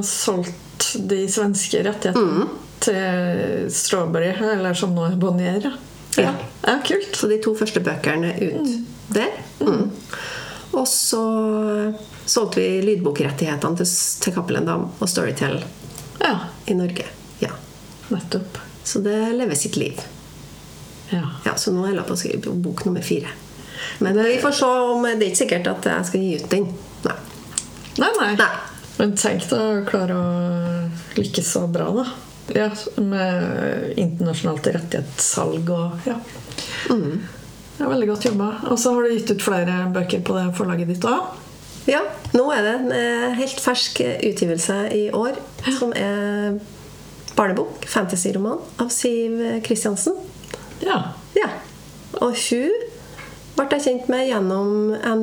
[0.06, 2.50] solgt de svenske rettighetene Mm.
[2.80, 5.62] til Strawberry, eller som nå er Bonnier?
[6.16, 6.24] Ja.
[6.24, 6.34] Ja.
[6.68, 7.16] ja, kult.
[7.16, 8.70] Så de to første bøkene er ut
[9.14, 9.32] der.
[9.60, 9.90] Mm.
[10.74, 11.22] Og så
[12.30, 13.86] solgte vi lydbokrettighetene til,
[14.22, 15.64] til Cappelen Dam og Storytel
[16.22, 16.36] Ja,
[16.68, 17.06] i Norge.
[17.42, 17.50] Ja.
[18.10, 18.58] nettopp.
[18.84, 20.00] Så det lever sitt liv.
[21.12, 21.24] Ja.
[21.46, 23.30] Ja, Så nå holder jeg på å skrive bok nummer fire.
[24.00, 26.68] Men vi får se om Det er ikke sikkert at jeg skal gi ut den.
[27.06, 27.18] Nei.
[28.00, 28.32] Nei, nei.
[28.40, 28.52] Nei.
[29.00, 32.08] Men tenk deg å klare å lykkes så bra, da.
[32.56, 36.16] Ja, med internasjonalt rettighetssalg og ja.
[36.90, 37.22] Mm.
[37.78, 38.48] Det er veldig godt jobba.
[38.74, 41.30] Og så har du gitt ut flere bøker på det forlaget ditt òg.
[41.90, 42.02] Ja,
[42.36, 45.40] nå er det en eh, helt fersk utgivelse i år
[45.78, 46.60] som er
[47.38, 50.18] barnebok, fantasyroman, av Siv Kristiansen.
[50.84, 51.00] Ja.
[51.40, 51.48] Ja.
[52.20, 52.89] Og hun
[53.60, 54.68] ble jeg kjent med gjennom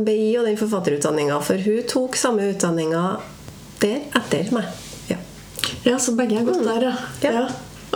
[0.00, 3.04] NBI og den forfatterutdanninga, for hun tok samme utdanninga
[3.80, 4.64] der etter meg.
[5.08, 5.16] Ja.
[5.84, 6.94] ja, så begge er gått der, ja.
[7.24, 7.30] Ja.
[7.40, 7.46] ja.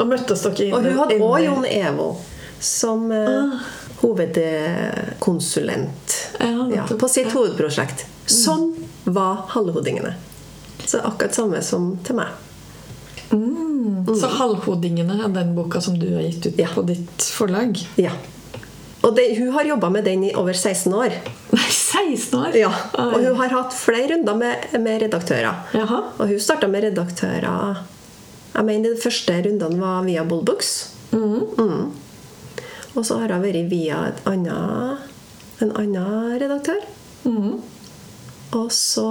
[0.01, 0.77] Og møttes dere inne?
[0.77, 2.09] Og hun hadde òg Jon Evo
[2.61, 3.51] som ah.
[4.03, 6.07] hovedkonsulent
[6.41, 8.07] Ja, på sitt hovedprosjekt.
[8.31, 10.15] Som var Halvhodingene.
[10.85, 12.27] Så akkurat samme som til meg.
[13.31, 17.89] Så 'Halvhodingene' er den boka som du har gitt ut på ditt forlag?
[17.97, 18.11] Ja.
[19.01, 21.15] Og det, hun har jobba med den i over 16 år.
[21.55, 22.57] Nei, 16 år!
[22.59, 25.65] Ja, Og hun har hatt flere runder med, med redaktører.
[25.73, 26.03] Jaha.
[26.19, 27.81] Og hun starta med redaktører
[28.55, 30.75] Jeg mener de første rundene var via Bullbooks.
[31.13, 31.93] Mm.
[32.95, 35.09] Og så har hun vært via et annet,
[35.63, 36.85] en annen redaktør.
[37.25, 37.61] Mm.
[38.59, 39.09] Og så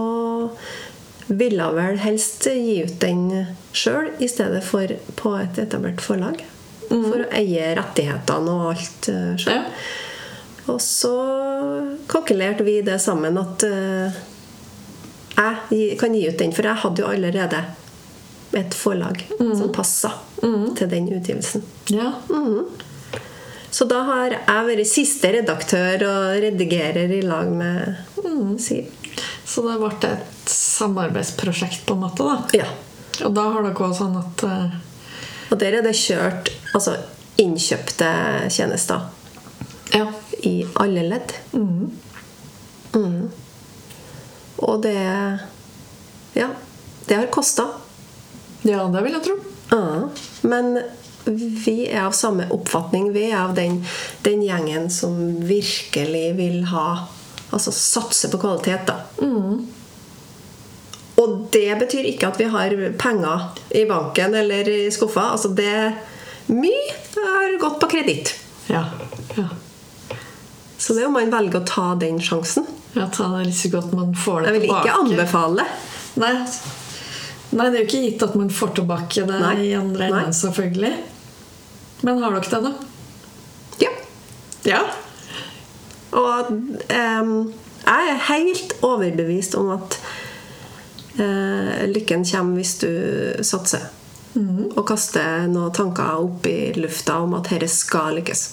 [1.29, 3.25] ville hun vel helst gi ut den
[3.73, 6.43] sjøl i stedet for på et etablert forlag.
[6.89, 9.09] For å eie rettighetene og alt
[9.41, 9.59] sjøl.
[9.59, 9.63] Ja.
[10.69, 11.13] Og så
[12.09, 14.17] kalkulerte vi det sammen at uh,
[15.39, 17.61] jeg kan gi ut den, for jeg hadde jo allerede
[18.57, 21.65] et forlag som passa til den utgivelsen.
[21.93, 22.13] ja.
[23.71, 27.99] Så da har jeg vært siste redaktør og redigerer i lag med
[28.59, 28.89] Siv.
[29.45, 32.25] Så det ble et samarbeidsprosjekt, på en måte?
[32.25, 32.69] da Ja.
[33.27, 34.77] Og da har dere òg sånn at uh...
[35.49, 36.95] Og der er det kjørt altså
[37.39, 38.09] innkjøpte
[38.51, 39.07] tjenester
[39.93, 40.05] Ja.
[40.43, 41.33] i alle ledd.
[41.53, 43.29] Mm.
[44.57, 44.95] Og det
[46.35, 46.47] Ja.
[47.07, 47.65] Det har kosta.
[48.63, 49.35] ja, det vil jeg tro.
[49.71, 50.09] Ja,
[50.41, 50.79] men
[51.25, 53.11] vi er av samme oppfatning.
[53.13, 53.85] Vi er av den,
[54.23, 55.15] den gjengen som
[55.47, 57.07] virkelig vil ha
[57.51, 58.93] Altså satse på kvalitet, da.
[61.17, 65.31] Og det betyr ikke at vi har penger i banken eller i skuffa.
[65.33, 65.95] Altså det
[66.49, 68.33] Mye har gått på kreditt.
[68.67, 68.85] Ja.
[69.37, 69.47] ja.
[70.77, 72.65] Så det er om man velger å ta den sjansen.
[72.95, 74.55] ja ta det litt så at man får det tilbake.
[74.55, 75.65] Jeg vil ikke anbefale.
[76.19, 76.33] Nei.
[77.49, 79.55] Nei, det er jo ikke gitt at man får tilbake det Nei.
[79.65, 80.91] i andre enden, selvfølgelig.
[82.05, 82.73] Men har dere det, da?
[83.83, 83.93] Ja.
[84.69, 84.81] Ja.
[86.17, 87.33] Og um,
[87.85, 89.97] jeg er helt overbevist om at
[91.19, 92.91] uh, lykken kommer hvis du
[93.45, 93.89] satser.
[94.37, 98.43] Og kaste noen tanker opp i lufta om at dette skal lykkes.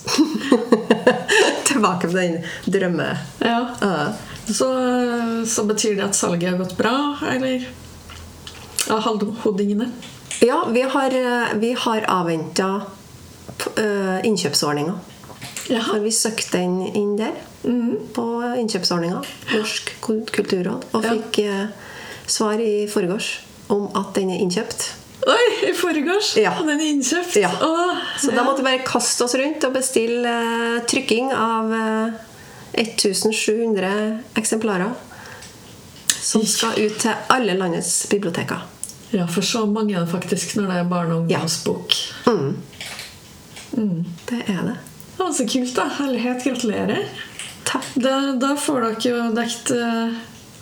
[1.69, 3.13] Tilbake på den drømme...
[3.45, 3.61] ja.
[3.83, 4.33] Uh.
[4.47, 4.67] Så,
[5.51, 7.65] så betyr det at salget har gått bra, eller?
[8.95, 9.89] Av halvhodingene?
[10.39, 14.95] Ja, vi har, eh, vi har avventa uh, innkjøpsordninga.
[15.69, 15.81] Ja.
[15.89, 17.35] Har vi søkt den inn der?
[18.15, 19.25] På innkjøpsordninga.
[19.51, 19.91] Norsk
[20.31, 20.87] kulturråd.
[20.95, 21.65] Og fikk eh,
[22.31, 23.33] svar i forgårs
[23.75, 24.93] om at den er innkjøpt.
[25.27, 26.37] Oi, i forgårs!
[26.39, 26.53] Ja.
[26.61, 27.37] Den er innkjøpt!
[27.43, 27.51] Ja.
[27.63, 28.37] Åh, Så ja.
[28.39, 32.15] da måtte vi bare kaste oss rundt og bestille uh, trykking av uh,
[32.79, 33.91] 1700
[34.39, 34.93] eksemplarer.
[36.27, 38.63] Som skal ut til alle landets biblioteker.
[39.15, 41.95] Ja, for så mange er det faktisk når det er barne- og ungdomsbok.
[42.27, 42.33] Ja.
[42.33, 42.73] ungdomsbok.
[44.31, 44.77] Det er det.
[45.19, 45.85] Ja, så kult, da.
[45.99, 46.45] Herlighet.
[46.45, 47.03] Gratulerer.
[47.67, 47.87] Takk.
[47.99, 50.15] Da, da får dere jo dekt eh,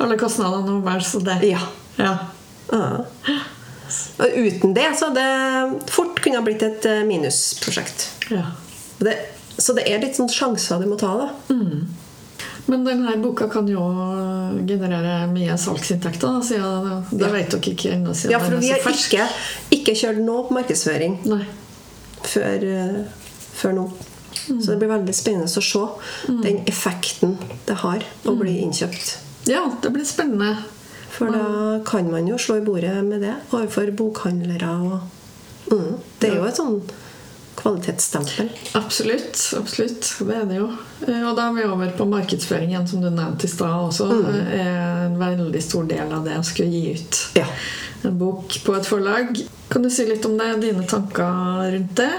[0.03, 1.61] alle kostnadene over, så det Ja.
[2.01, 2.15] ja.
[2.73, 3.05] Ja.
[4.19, 8.09] Og uten det så hadde det fort kunne ha blitt et eh, minusprosjekt.
[8.31, 8.47] ja.
[8.99, 9.15] Det,
[9.59, 11.29] så det er litt sånn sjanser du må ta, da.
[12.67, 13.83] Men denne boka kan jo
[14.67, 18.15] generere mye salgsinntekter, siden det vet dere ikke ennå.
[18.31, 19.27] Ja, for vi har ikke,
[19.75, 21.19] ikke kjørt noe på markedsføring
[22.25, 23.03] før, eh,
[23.59, 23.85] før nå.
[24.45, 25.85] Så det blir veldig spennende å se
[26.47, 29.17] den effekten det har å bli innkjøpt.
[29.51, 30.55] Ja, det blir spennende.
[31.15, 34.71] For da kan man jo slå i bordet med det overfor bokhandlere.
[34.83, 35.01] Og,
[35.71, 36.79] mm, det er jo et sånn
[37.55, 38.49] kvalitetsstempel.
[38.75, 39.39] Absolutt.
[39.57, 40.69] absolutt, Det er det jo.
[41.07, 44.09] Eh, Og da er vi over på markedsføringen, som du nevnte i stad også.
[44.51, 47.47] er en veldig stor del av det å skulle gi ut Ja.
[48.05, 49.39] en bok på et forlag.
[49.71, 50.61] Kan du si litt om det?
[50.61, 52.13] Dine tanker rundt det?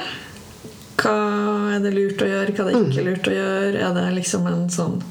[0.97, 3.75] Hva er det lurt å gjøre, hva er det ikke lurt å gjøre?
[3.83, 5.01] Er det liksom en sånn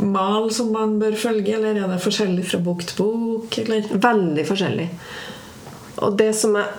[0.00, 3.58] mal som man bør følge, eller er det forskjellig fra bok til bok?
[3.62, 3.86] Eller?
[3.92, 4.88] Veldig forskjellig.
[6.02, 6.72] Og det som er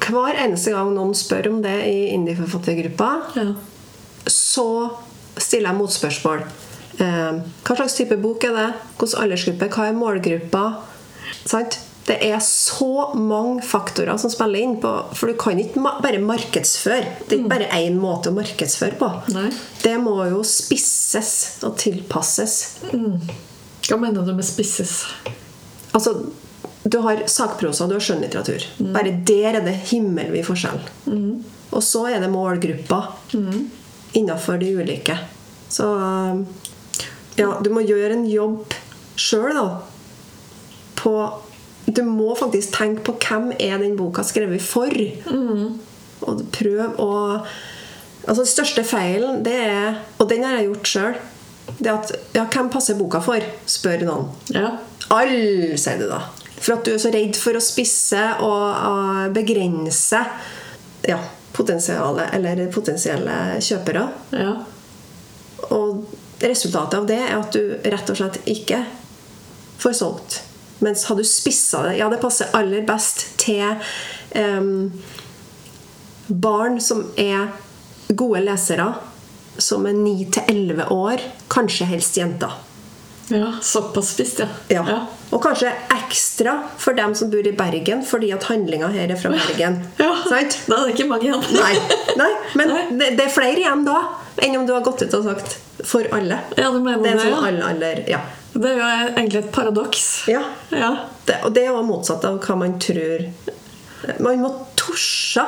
[0.00, 3.52] Hver eneste gang noen spør om det i indieforfattergruppa, Ja.
[4.26, 4.90] så
[5.36, 6.40] stiller jeg motspørsmål.
[6.98, 7.32] Eh,
[7.66, 8.66] hva slags type bok er det?
[8.98, 9.68] Hvilken aldersgruppe?
[9.68, 10.64] Hva er målgruppa?
[11.44, 11.78] Sant?
[12.04, 14.74] Det er så mange faktorer som spiller inn.
[14.80, 17.06] på For du kan ikke bare markedsføre.
[17.24, 19.08] Det er ikke bare én måte å markedsføre på.
[19.32, 19.48] Nei.
[19.80, 21.32] Det må jo spisses
[21.64, 22.58] og tilpasses.
[22.92, 24.98] Hva mener du med spisses?
[25.96, 26.12] Altså,
[26.84, 28.66] du har sakprosa, du har skjønnlitteratur.
[28.92, 30.82] Bare der er det himmelvid forskjell.
[31.74, 33.08] Og så er det målgrupper
[34.14, 35.16] innenfor de ulike.
[35.72, 35.88] Så
[37.40, 38.76] ja, du må gjøre en jobb
[39.18, 39.64] sjøl, da.
[41.00, 41.14] På
[41.86, 44.90] Du må faktisk tenke på hvem er den boka skrevet for.
[46.24, 47.12] Og prøv å
[48.24, 51.16] Altså Den største feilen, det er Og den har jeg gjort sjøl.
[51.76, 53.44] Det at Ja, hvem passer boka for?
[53.68, 54.30] spør noen.
[54.54, 54.70] Ja.
[55.12, 56.22] Alle, sier du da.
[56.56, 60.22] For at du er så redd for å spisse og uh, begrense
[61.04, 61.18] ja,
[61.52, 64.06] potensialet eller potensielle kjøpere.
[64.32, 64.54] ja.
[65.72, 66.04] Og
[66.40, 68.82] resultatet av det er at du rett og slett ikke
[69.80, 70.40] får solgt.
[70.84, 73.76] Mens hadde du spissa det Ja, det passer aller best til
[74.36, 74.92] um,
[76.28, 77.48] barn som er
[78.12, 78.90] gode lesere,
[79.58, 81.24] som er 9 til 11 år.
[81.52, 82.52] Kanskje helst jenter.
[83.32, 83.52] ja.
[83.62, 84.48] Såpass spist, ja.
[84.68, 84.98] Ja.
[85.32, 89.32] Og kanskje ekstra for dem som bor i Bergen, fordi at handlinga her er fra
[89.32, 89.80] Bergen.
[90.04, 90.12] Ja.
[90.28, 90.58] Sant?
[90.68, 91.42] Da er det ikke mange igjen.
[91.56, 91.74] Nei,
[92.20, 92.84] nei, men Nei.
[93.00, 93.98] Det, det er flere igjen da
[94.42, 96.38] enn om du har gått ut og sagt 'for alle'.
[96.56, 97.42] Ja, du mener det er en det, sånn ja.
[97.48, 98.20] alle, alle, ja.
[98.54, 100.08] Det er jo egentlig et paradoks.
[100.30, 100.42] ja.
[100.70, 100.94] Ja.
[101.26, 103.28] Det, og det er jo motsatt av hva man tror.
[104.20, 105.44] Man må torse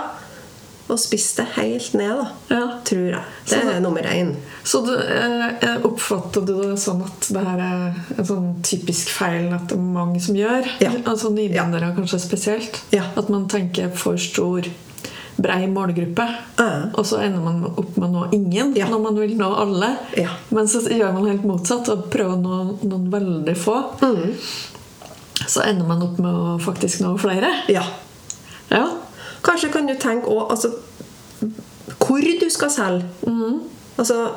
[0.87, 2.27] å spisse det helt ned, da.
[2.55, 2.67] Ja.
[2.87, 3.23] Tror jeg.
[3.49, 4.35] Det Så er nummer én.
[4.65, 9.11] Så du, eh, eh, oppfatter du det sånn at det her er en sånn typisk
[9.11, 10.69] feil at det er mange som gjør?
[10.81, 10.93] Ja.
[11.05, 12.81] Altså nybegynnere kanskje spesielt?
[12.95, 13.03] Ja.
[13.17, 14.67] At man tenker for stor,
[15.39, 16.25] brei målgruppe,
[16.59, 16.69] Ja.
[16.95, 18.87] og så ender man opp med å nå ingen Ja.
[18.89, 19.97] når man vil nå alle.
[20.17, 20.31] Ja.
[20.51, 23.77] Men så gjør man helt motsatt og prøver å nå noen veldig få.
[24.01, 24.35] Mm.
[25.47, 27.51] Så ender man opp med å faktisk nå flere.
[27.69, 27.83] Ja.
[28.71, 28.89] Ja.
[29.43, 30.71] Kanskje kan du tenke også, altså,
[32.01, 33.05] hvor du skal selge.
[33.99, 34.31] Altså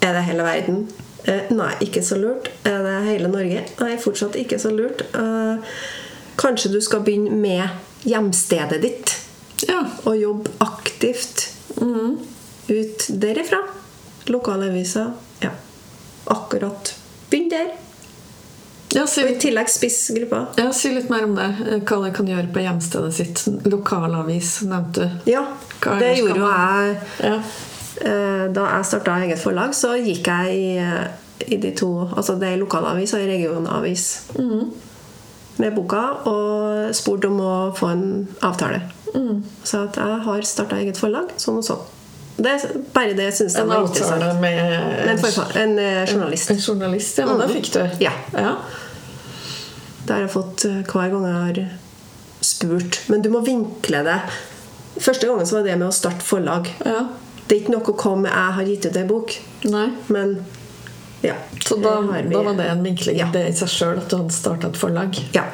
[0.00, 0.88] Er det hele verden?
[1.26, 2.48] Eh, nei, ikke så lurt.
[2.64, 3.64] Er det hele Norge?
[3.80, 5.02] Nei, fortsatt ikke så lurt.
[5.14, 5.58] Eh,
[6.38, 7.68] kanskje du skal begynne med
[8.06, 9.16] hjemstedet ditt.
[9.68, 9.82] Ja.
[10.04, 11.48] Og jobbe aktivt
[12.68, 13.58] ut derifra.
[14.28, 15.12] Lokalavisa.
[15.40, 15.50] Ja.
[16.24, 16.94] Akkurat.
[17.30, 17.70] Begynn der.
[18.94, 20.46] Ja, si, Og i tillegg spissgruppa.
[20.56, 21.48] ja, si litt mer om det.
[21.84, 23.42] Hva det kan gjøre på hjemstedet sitt.
[23.68, 25.32] Lokalavis, nevnte du.
[25.34, 25.42] Ja,
[26.00, 27.34] det gjorde jo jeg Ja.
[28.00, 31.08] Eh, Da jeg starta eget forlag, så gikk jeg i, eh,
[31.52, 34.04] i de to Altså det er lokalavis og regionavis
[35.58, 38.80] med boka og spurte om å få en avtale.
[39.64, 41.86] Så at jeg har starta eget forlag, sånn og sånn.
[42.38, 44.40] Det, er bare det syns jeg En var avtale interessant.
[44.40, 44.58] med
[45.06, 46.50] Med en, forfa- en eh, journalist.
[46.50, 47.26] En journalist, ja.
[47.26, 47.80] Og det fikk du.
[48.04, 48.12] Ja.
[48.32, 48.52] ja.
[50.06, 51.58] Det har jeg fått eh, hver gang jeg har
[52.40, 53.00] spurt.
[53.10, 54.20] Men du må vinkle det.
[55.02, 56.70] Første gangen så var det med å starte forlag.
[56.86, 57.06] ja.
[57.48, 59.34] Det er ikke nok å komme med 'jeg har gitt ut ei bok',
[59.72, 59.86] Nei.
[60.08, 60.44] men
[61.22, 61.32] ja.
[61.64, 61.94] Så da,
[62.30, 63.30] da var det en vinkling Ja.
[63.32, 65.16] det i seg sjøl at du hadde starta et forlag?
[65.32, 65.44] Ja.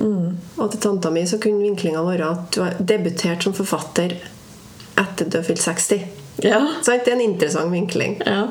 [0.00, 4.16] Og til tanta mi så kunne vinklinga være at du har debutert som forfatter
[5.00, 6.04] etter du har fylt 60.
[6.42, 6.60] Ja.
[6.82, 8.20] Så Det er en interessant vinkling.
[8.26, 8.48] Ja.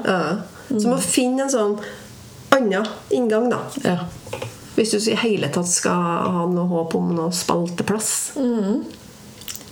[0.68, 1.78] Så du må finne en sånn
[2.54, 3.64] annen inngang, da.
[3.84, 3.98] ja.
[4.74, 6.00] Hvis du i hele tatt skal
[6.34, 8.14] ha noe håp om noe spalteplass.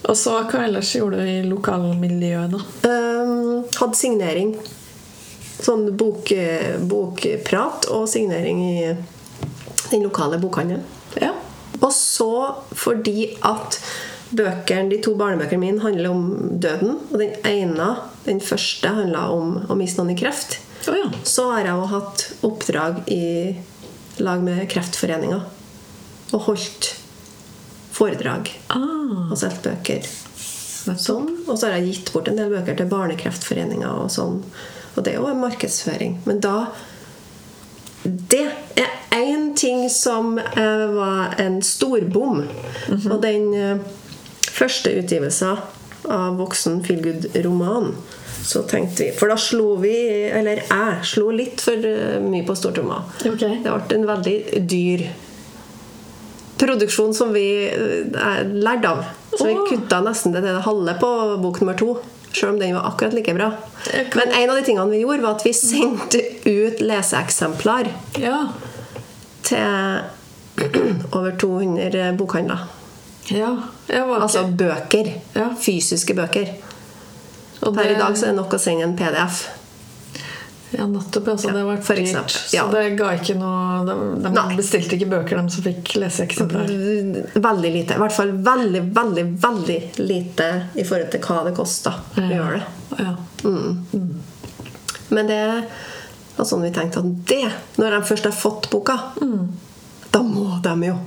[0.02, 2.62] Og så hva ellers gjorde du i lokalmiljøet, da?
[2.90, 4.54] Um, hadde signering
[5.62, 6.32] sånn bok,
[6.90, 8.76] bokprat og signering i
[9.92, 10.86] den lokale bokhandelen.
[11.22, 11.34] Ja.
[11.82, 12.30] Og så
[12.78, 13.80] fordi at
[14.32, 16.26] bøkene, de to barnebøkene mine handler om
[16.64, 17.90] døden, og den ene,
[18.26, 21.12] den første, handla om å miste noen i kreft, Oh, ja.
[21.30, 23.26] så har jeg jo hatt oppdrag i
[24.26, 25.38] lag med Kreftforeninga.
[26.34, 26.88] Og holdt
[27.94, 30.08] foredrag Ah, og solgt bøker.
[30.98, 31.28] Sånn.
[31.46, 34.40] Og så har jeg gitt bort en del bøker til Barnekreftforeninga og sånn.
[34.96, 36.18] Og det er jo en markedsføring.
[36.26, 36.56] Men da
[38.04, 42.44] Det er én ting som eh, var en storbom.
[43.12, 43.78] Og den eh,
[44.52, 45.62] første utgivelsen
[46.10, 47.94] av voksen feelgood-roman
[48.42, 49.92] så tenkte vi For da slo vi
[50.34, 53.04] Eller jeg slo litt for eh, mye på stortromma.
[53.22, 53.60] Okay.
[53.62, 54.38] Det ble en veldig
[54.70, 55.06] dyr
[56.62, 57.46] produksjon som vi
[58.54, 59.00] lærte av.
[59.34, 61.10] Så vi kutta nesten det halve på
[61.42, 61.96] bok nummer to.
[62.32, 63.52] Selv om den var akkurat like bra.
[64.16, 67.90] Men en av de tingene vi gjorde, var at vi sendte ut leseeksemplar
[68.22, 68.38] ja.
[69.48, 70.04] til
[71.18, 72.68] over 200 bokhandler.
[73.32, 73.56] Ja.
[73.88, 75.12] Jeg var Altså bøker.
[75.36, 75.50] Ja.
[75.60, 76.54] Fysiske bøker.
[77.62, 79.44] og Per i dag så er det nok å sende en PDF.
[80.72, 81.28] Ja, nettopp.
[81.28, 82.32] Altså, Ja, det var for dyrt.
[82.32, 82.66] Så ja.
[82.72, 86.72] det ga ikke noe De, de bestilte ikke bøker, de som fikk leseeksemplar.
[87.36, 87.98] Veldig lite.
[87.98, 92.60] I hvert fall veldig, veldig, veldig lite i forhold til hva det kosta å gjøre
[92.60, 92.68] det.
[93.02, 93.16] Ja.
[95.12, 95.42] Men det
[96.38, 97.48] var sånn vi tenkte at det,
[97.82, 98.98] når de først har fått boka,
[100.12, 100.98] da må de jo.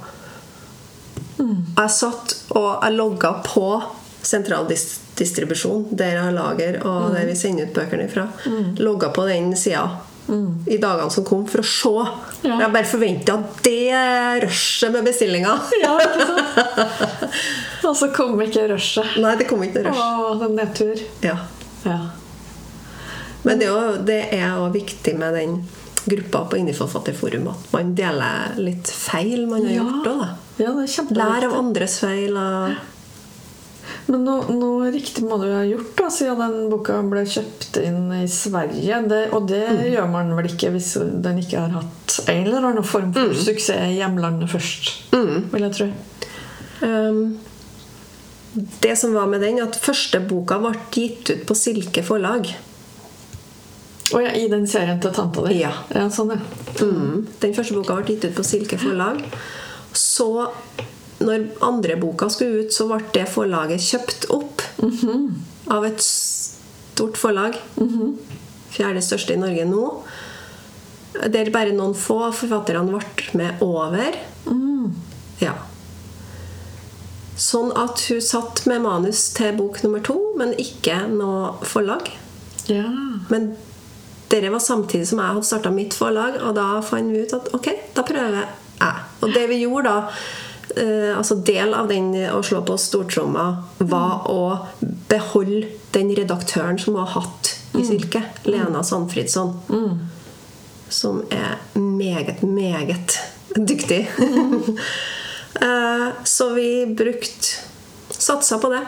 [1.45, 3.67] Jeg satt og jeg logga på
[4.25, 8.27] sentraldistribusjon, der jeg har lager og der vi sender ut bøkene ifra.
[8.81, 9.87] Logga på den sida
[10.67, 11.91] i dagene som kom, for å se.
[12.49, 12.55] Ja.
[12.63, 13.35] Jeg bare forventa
[13.65, 13.99] det
[14.47, 15.53] rushet med bestillinga.
[15.85, 17.25] ja, ikke sant?
[17.91, 19.19] Og så kom ikke rushet.
[19.21, 20.01] Nei, det kom ikke noe rush.
[20.01, 21.03] Å, den nedtur.
[21.25, 21.37] Ja.
[21.85, 21.99] Ja.
[23.45, 25.59] Men det er jo viktig med den
[26.09, 29.83] gruppa på Indieforfatterforum at man deler litt feil man har Ja.
[29.85, 30.31] gjort òg, da.
[30.65, 30.73] ja.
[31.21, 32.33] Lær av andres feil.
[32.33, 32.94] Og...
[34.09, 38.13] Men noe, noe riktig må du ha gjort da, siden den boka ble kjøpt inn
[38.13, 39.03] i Sverige.
[39.09, 39.83] Det, og det Mm.
[39.95, 40.93] gjør man vel ikke hvis
[41.23, 43.35] den ikke har hatt en eller annen form for Mm.
[43.35, 44.93] suksess i hjemlandet først.
[45.13, 45.91] Vil jeg tro.
[46.83, 47.39] Um,
[48.81, 52.53] det som var med den, at første boka ble gitt ut på Silke forlag.
[54.13, 55.61] Og ja, I den serien til tanta di?
[55.63, 55.73] Ja.
[56.13, 56.85] sånn, ja.
[56.85, 57.27] Mm.
[57.41, 59.25] Den første boka ble gitt ut på Silke forlag.
[59.93, 60.29] Så,
[61.23, 64.65] når andre boka skulle ut, så ble det forlaget kjøpt opp
[65.71, 67.59] av et stort forlag.
[68.75, 69.85] Fjerde største i Norge nå.
[71.31, 74.19] Der bare noen få av forfatterne ble med over.
[75.43, 75.55] Ja.
[77.39, 82.11] Sånn at hun satt med manus til bok nummer to, men ikke noe forlag.
[82.71, 82.89] ja.
[83.31, 83.55] Men
[84.31, 87.51] dette var samtidig som jeg hadde starta mitt forlag, og da fant vi ut at
[87.55, 89.03] ok, da prøver jeg.
[89.23, 90.09] Og det vi gjorde da
[91.17, 94.59] altså Del av den å slå på stortromma var å
[95.09, 99.55] beholde den redaktøren som hun har hatt i Silke, Lena Sandfridsson.
[100.89, 103.19] Som er meget, meget
[103.57, 104.09] dyktig.
[105.55, 107.47] Eh, Så vi brukte
[108.11, 108.81] Satsa på det.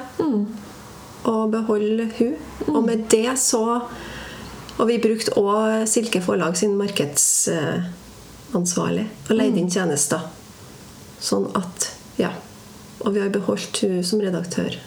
[1.30, 2.32] Og beholde hun.
[2.72, 3.80] Og med det så
[4.78, 10.20] Og vi brukte òg Silke Forlag sin markedsansvarlig og leide inn tjenester.
[11.26, 12.30] Sånn at Ja.
[13.04, 14.78] Og vi har beholdt hun som redaktør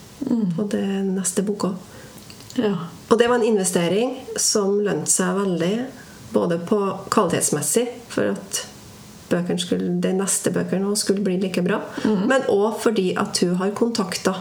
[0.55, 1.73] på det neste boka.
[2.55, 2.75] ja.
[3.09, 5.85] Og det var en investering som lønte seg veldig.
[6.33, 6.77] Både på
[7.09, 8.59] kvalitetsmessig, for at
[9.61, 11.79] skulle, de neste bøkene skulle bli like bra.
[12.05, 14.35] Men òg fordi at hun har kontakter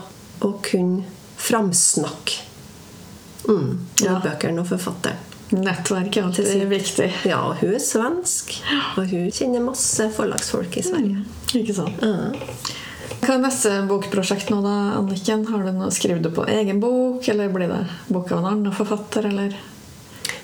[0.44, 1.04] og kunne
[1.37, 2.44] framsnakke
[3.48, 4.18] mm, Ja.
[4.24, 5.16] bøkene og forfatteren.
[5.50, 7.12] Nettverk er alltid sin- viktig.
[7.24, 8.52] Ja, hun er svensk,
[8.98, 11.22] og hun kjenner masse forlagsfolk i Sverige.
[11.56, 12.02] Ikke sant?
[12.02, 12.32] Ja.
[13.22, 15.46] Hva er neste bokprosjekt nå, da, Anniken?
[15.48, 17.80] Har du noe, skriver du på egen bok, eller blir det
[18.12, 19.56] bok av en annen forfatter, eller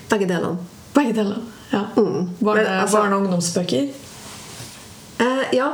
[0.09, 0.57] Begge delene.
[0.93, 1.41] Begge delene,
[1.71, 1.85] Ja.
[1.97, 2.29] Mm.
[2.41, 3.89] Barne, altså- barne- og ungdomsbøker?
[5.19, 5.71] Eh, ja,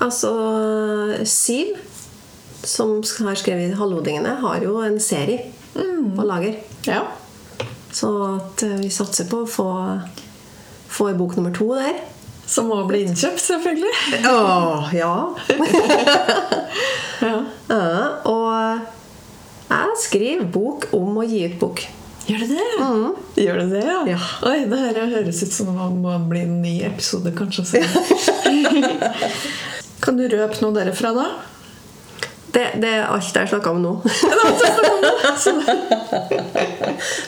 [0.00, 1.76] altså Siv,
[2.62, 6.56] som har skrevet 'Halvodingene', har jo en serie på lager.
[6.86, 7.02] Ja.
[7.92, 9.68] Så at eh, vi satser på å få,
[10.92, 12.00] få en bok nummer to der.
[12.48, 13.92] Som må bli innkjøpt, selvfølgelig.
[14.28, 15.14] Åh, ja.
[17.22, 17.36] Ja.
[17.70, 18.06] ja.
[18.26, 21.84] Og jeg skriver bok om å gi ut bok.
[22.26, 22.64] Gjør det det?
[23.44, 24.00] Gjør det det, ja?
[24.10, 24.18] Ja.
[24.48, 27.82] Oi, det her høres ut som det må bli en ny episode, kanskje.
[30.02, 31.28] Kan du røpe noe derfra, da?
[32.52, 33.92] Det, det er alt jeg snakka om nå.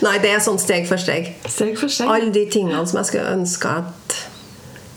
[0.05, 1.31] Nei, det er sånn steg for steg.
[1.49, 2.09] Steg for steg.
[2.13, 4.17] Alle de tingene som jeg skulle ønske at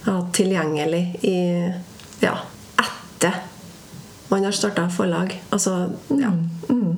[0.08, 1.38] jeg hadde tilgjengelig i
[2.24, 2.36] Ja,
[2.84, 3.34] etter
[4.28, 5.32] man har starta forlag.
[5.56, 5.72] Altså,
[6.20, 6.28] ja.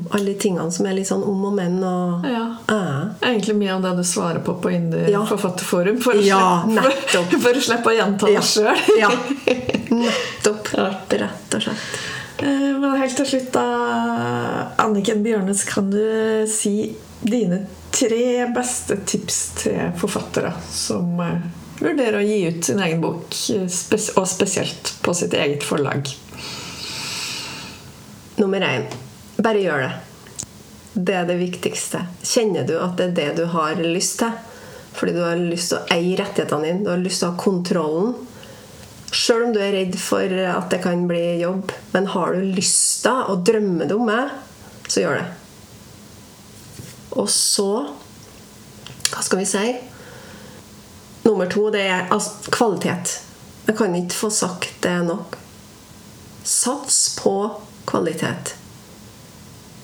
[0.09, 2.45] Alle de tingene som er litt sånn om og men og Ja.
[2.65, 3.13] Uh.
[3.21, 5.21] Egentlig mye av det du svarer på på Indie Ja.
[5.29, 5.99] forfatterforum.
[6.01, 6.63] For Ja,
[7.43, 8.41] for å slippe å gjenta Ja.
[8.41, 8.77] det sjøl.
[8.97, 9.09] ja.
[10.01, 10.73] Nettopp.
[10.73, 11.85] Rett og slett.
[12.39, 13.65] Eh, Men helt til slutt, da,
[14.79, 16.01] Anniken Bjørnes, kan du
[16.47, 21.49] si dine tre beste tips til forfattere som eh,
[21.81, 23.35] vurderer å gi ut sin egen bok,
[24.15, 26.07] og spesielt på sitt eget forlag?
[28.39, 28.87] Nummer én
[29.39, 29.91] bare gjør det.
[30.99, 32.05] Det er det viktigste.
[32.23, 34.31] Kjenner du at det er det du har lyst til?
[34.95, 37.39] Fordi du har lyst til å eie rettighetene dine, du har lyst til å ha
[37.39, 38.15] kontrollen.
[39.09, 43.07] Sjøl om du er redd for at det kan bli jobb, men har du lyst
[43.07, 44.25] da, og drømmer du om det,
[44.89, 45.29] så gjør det.
[47.17, 47.69] Og så
[49.09, 49.63] Hva skal vi si?
[51.25, 53.15] Nummer to det er altså, kvalitet.
[53.65, 55.33] Jeg kan ikke få sagt det nok.
[56.45, 57.33] Sats på
[57.89, 58.53] kvalitet.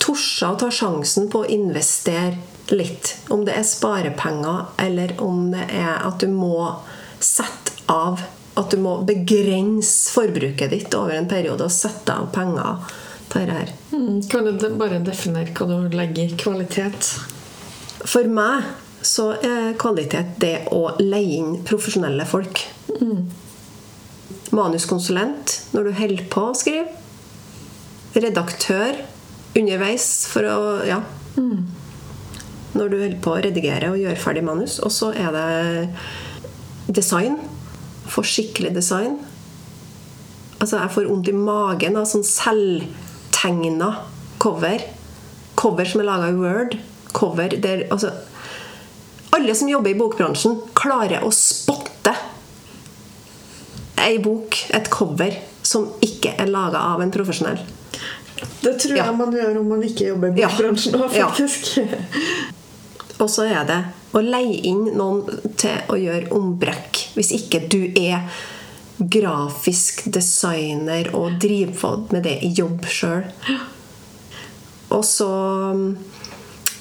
[0.01, 2.38] Torsa å ta sjansen på å investere
[2.73, 3.15] litt.
[3.34, 6.69] Om det er sparepenger, eller om det er at du må
[7.17, 8.21] sette av
[8.56, 12.86] At du må begrense forbruket ditt over en periode og sette av penger
[13.32, 13.72] til dette her.
[13.91, 17.10] Mm, Kan du bare definere hva du legger i kvalitet?
[18.06, 18.64] For meg
[19.06, 22.64] så er kvalitet det å leie inn profesjonelle folk.
[24.56, 26.88] Manuskonsulent når du holder på å skrive.
[28.16, 29.01] Redaktør
[29.58, 31.01] underveis for å Ja.
[32.76, 34.80] Når du holder på å redigere og gjøre ferdig manus.
[34.84, 37.38] Og så er det design.
[38.12, 39.18] Få skikkelig design.
[40.60, 43.89] Altså, jeg får vondt i magen av sånn selvtegna
[44.39, 44.82] cover.
[45.60, 46.78] Cover som er laga i Word.
[47.16, 48.12] Cover der Altså
[49.36, 52.14] Alle som jobber i bokbransjen, klarer å spotte
[54.06, 55.34] ei bok, et cover,
[55.66, 57.58] som ikke er laga av en profesjonell.
[58.62, 59.06] Det tror Ja.
[59.06, 61.28] jeg man gjør om man ikke jobber i bokbransjen òg, Ja.
[61.30, 61.80] faktisk.
[63.22, 63.80] Og så er det
[64.16, 67.01] å leie inn noen til å gjøre ombrekk.
[67.16, 68.28] Hvis ikke du er
[68.99, 73.26] grafisk designer og driver med det i jobb sjøl.
[74.95, 75.30] Og så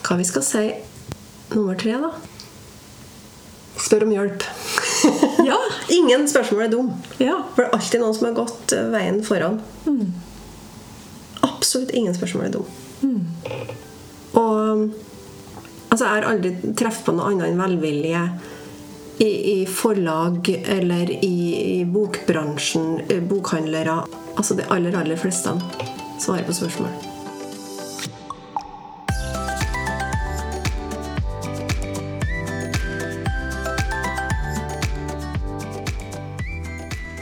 [0.05, 0.65] Hva vi skal si
[1.55, 2.11] nummer tre, da?
[3.81, 4.45] Spør om hjelp.
[5.45, 5.59] Ja.
[5.93, 6.87] Ingen spørsmål er dum.
[7.21, 7.35] Ja.
[7.53, 9.59] For det er alltid noen som har gått veien foran.
[11.45, 13.27] Absolutt ingen spørsmål er dum.
[14.41, 14.87] Og
[15.95, 18.27] altså, jeg har aldri truffet på noe annet enn velvilje
[19.23, 21.35] i, i forlag eller i,
[21.79, 24.03] i bokbransjen, eh, bokhandlere.
[24.35, 25.55] Altså de aller, aller fleste
[26.19, 26.91] svarer på spørsmål.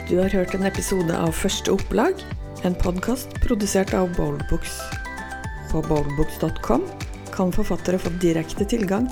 [0.09, 2.19] Du har hørt en episode av Første opplag,
[2.65, 4.77] en podkast produsert av Boldbooks.
[5.71, 6.85] På boldbooks.com
[7.33, 9.09] kan forfattere få direkte tilgang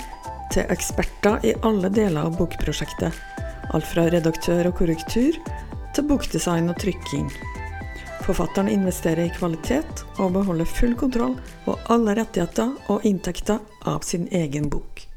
[0.52, 3.12] til eksperter i alle deler av bokprosjektet.
[3.72, 5.38] Alt fra redaktør og korrektur
[5.96, 7.30] til bokdesign og trykking.
[8.22, 13.58] Forfatteren investerer i kvalitet og beholder full kontroll på alle rettigheter og inntekter
[13.88, 15.11] av sin egen bok.